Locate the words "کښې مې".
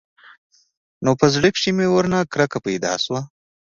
1.55-1.87